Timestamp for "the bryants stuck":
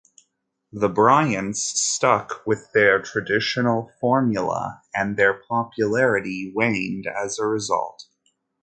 0.73-2.41